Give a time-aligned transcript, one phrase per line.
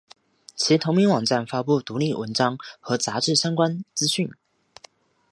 [0.55, 4.31] 其同名网站发布独立文章和杂志相关资讯。